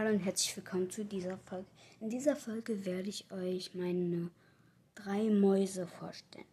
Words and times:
Hallo 0.00 0.14
und 0.14 0.20
herzlich 0.20 0.56
willkommen 0.56 0.88
zu 0.88 1.04
dieser 1.04 1.36
Folge. 1.36 1.66
In 2.00 2.08
dieser 2.08 2.34
Folge 2.34 2.86
werde 2.86 3.10
ich 3.10 3.30
euch 3.30 3.74
meine 3.74 4.30
drei 4.94 5.24
Mäuse 5.24 5.86
vorstellen. 5.86 6.46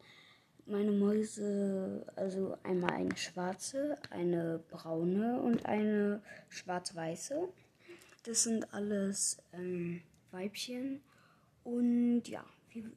Meine 0.65 0.91
Mäuse, 0.91 2.05
also 2.17 2.57
einmal 2.63 2.91
eine 2.91 3.15
schwarze, 3.15 3.97
eine 4.09 4.61
braune 4.69 5.41
und 5.41 5.65
eine 5.65 6.21
schwarz-weiße. 6.49 7.47
Das 8.23 8.43
sind 8.43 8.73
alles 8.73 9.37
ähm, 9.53 10.01
Weibchen. 10.31 10.99
Und 11.63 12.23
ja, 12.27 12.43
wir 12.71 12.91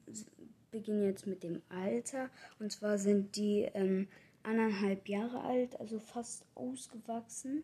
beginnen 0.69 1.03
jetzt 1.03 1.27
mit 1.27 1.43
dem 1.43 1.61
Alter. 1.69 2.29
Und 2.59 2.73
zwar 2.73 2.97
sind 2.97 3.37
die 3.37 3.69
ähm, 3.73 4.09
anderthalb 4.43 5.07
Jahre 5.07 5.45
alt, 5.45 5.79
also 5.79 5.97
fast 5.97 6.43
ausgewachsen. 6.55 7.63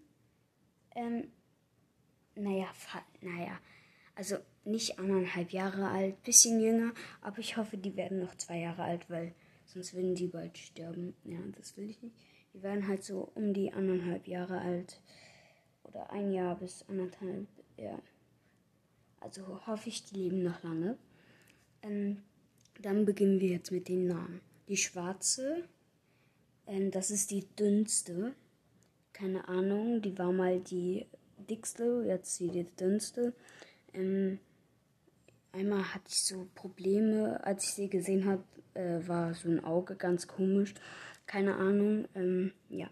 Ähm, 0.95 1.33
naja, 2.37 2.67
naja, 3.21 3.59
also 4.15 4.37
nicht 4.65 4.99
anderthalb 4.99 5.51
Jahre 5.51 5.89
alt, 5.89 6.21
bisschen 6.23 6.59
jünger, 6.59 6.93
aber 7.21 7.39
ich 7.39 7.57
hoffe, 7.57 7.77
die 7.77 7.95
werden 7.95 8.19
noch 8.19 8.35
zwei 8.35 8.59
Jahre 8.59 8.83
alt, 8.83 9.09
weil 9.09 9.33
sonst 9.65 9.93
würden 9.93 10.15
die 10.15 10.27
bald 10.27 10.57
sterben. 10.57 11.15
Ja, 11.23 11.39
das 11.55 11.77
will 11.77 11.89
ich 11.89 12.01
nicht. 12.01 12.15
Die 12.53 12.63
werden 12.63 12.87
halt 12.87 13.03
so 13.03 13.31
um 13.35 13.53
die 13.53 13.71
anderthalb 13.71 14.27
Jahre 14.27 14.59
alt 14.59 15.01
oder 15.83 16.11
ein 16.11 16.31
Jahr 16.31 16.55
bis 16.55 16.83
anderthalb, 16.89 17.47
ja. 17.77 18.01
Also 19.19 19.65
hoffe 19.65 19.89
ich, 19.89 20.03
die 20.03 20.15
leben 20.15 20.43
noch 20.43 20.63
lange. 20.63 20.97
Ähm, 21.81 22.23
dann 22.81 23.05
beginnen 23.05 23.39
wir 23.39 23.49
jetzt 23.49 23.71
mit 23.71 23.87
den 23.87 24.07
Namen. 24.07 24.41
Die 24.67 24.77
schwarze, 24.77 25.67
ähm, 26.65 26.91
das 26.91 27.11
ist 27.11 27.31
die 27.31 27.47
dünnste. 27.55 28.33
Keine 29.13 29.47
Ahnung, 29.47 30.01
die 30.01 30.17
war 30.17 30.31
mal 30.31 30.59
die 30.59 31.07
dickste, 31.49 32.03
jetzt 32.05 32.39
die 32.39 32.65
dünnste. 32.79 33.33
Ähm, 33.93 34.39
einmal 35.51 35.93
hatte 35.93 36.05
ich 36.09 36.23
so 36.23 36.47
Probleme, 36.55 37.43
als 37.43 37.65
ich 37.65 37.73
sie 37.73 37.89
gesehen 37.89 38.25
habe, 38.25 38.43
äh, 38.73 39.07
war 39.07 39.33
so 39.33 39.49
ein 39.49 39.63
Auge 39.63 39.95
ganz 39.95 40.27
komisch. 40.27 40.73
Keine 41.25 41.55
Ahnung. 41.55 42.07
Ähm, 42.15 42.53
ja, 42.69 42.89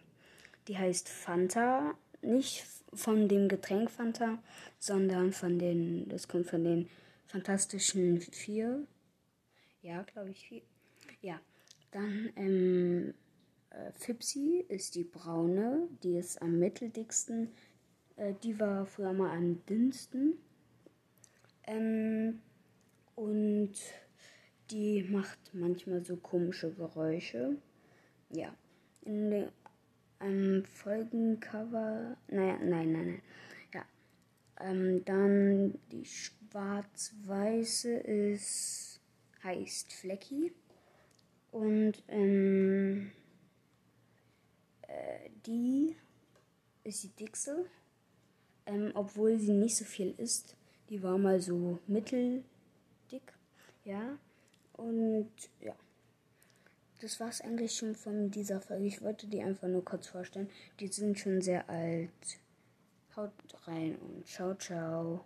die 0.67 0.77
heißt 0.77 1.09
Fanta. 1.09 1.95
Nicht 2.21 2.65
von 2.93 3.27
dem 3.27 3.49
Getränk 3.49 3.91
Fanta, 3.91 4.39
sondern 4.79 5.31
von 5.31 5.59
den, 5.59 6.09
das 6.09 6.27
kommt 6.27 6.47
von 6.47 6.63
den 6.63 6.89
Fantastischen 7.27 8.19
Vier. 8.21 8.87
Ja, 9.81 10.01
glaube 10.03 10.31
ich, 10.31 10.47
vier. 10.47 10.61
Ja, 11.21 11.39
dann 11.91 12.31
ähm, 12.35 13.13
äh, 13.69 13.91
Fipsi 13.91 14.65
ist 14.67 14.95
die 14.95 15.03
braune, 15.03 15.87
die 16.01 16.17
ist 16.17 16.41
am 16.41 16.57
mitteldicksten. 16.57 17.51
Äh, 18.17 18.33
die 18.43 18.59
war 18.59 18.85
früher 18.85 19.13
mal 19.13 19.35
am 19.35 19.65
dünnsten. 19.65 20.33
Ähm, 21.67 22.41
und 23.15 23.73
die 24.71 25.03
macht 25.03 25.39
manchmal 25.53 26.03
so 26.03 26.17
komische 26.17 26.71
Geräusche. 26.73 27.57
Ja. 28.29 28.55
In 29.01 29.29
dem 29.29 29.49
ähm, 30.19 30.65
Folgencover. 30.65 32.17
Naja, 32.27 32.57
nein, 32.57 32.91
nein, 32.91 33.07
nein. 33.07 33.21
Ja. 33.73 33.85
Ähm, 34.59 35.03
dann 35.05 35.79
die 35.91 36.05
schwarz-weiße 36.05 37.97
ist. 37.97 38.99
heißt 39.43 39.93
Flecky. 39.93 40.53
Und 41.51 42.03
ähm, 42.07 43.11
äh, 44.81 45.29
die 45.45 45.95
ist 46.83 47.03
die 47.03 47.15
dickste 47.15 47.65
ähm, 48.65 48.91
obwohl 48.93 49.37
sie 49.39 49.53
nicht 49.53 49.75
so 49.75 49.85
viel 49.85 50.13
ist. 50.17 50.55
Die 50.89 51.01
war 51.01 51.17
mal 51.17 51.39
so 51.41 51.79
mitteldick, 51.87 52.43
ja. 53.83 54.17
Und 54.73 55.31
ja, 55.61 55.75
das 57.01 57.19
war 57.19 57.29
es 57.29 57.41
eigentlich 57.41 57.75
schon 57.75 57.95
von 57.95 58.31
dieser 58.31 58.61
Folge. 58.61 58.85
Ich 58.85 59.01
wollte 59.01 59.27
die 59.27 59.41
einfach 59.41 59.67
nur 59.67 59.83
kurz 59.83 60.07
vorstellen. 60.07 60.49
Die 60.79 60.87
sind 60.87 61.19
schon 61.19 61.41
sehr 61.41 61.69
alt. 61.69 62.39
Haut 63.15 63.31
rein 63.65 63.95
und 63.97 64.27
ciao, 64.27 64.53
ciao. 64.55 65.23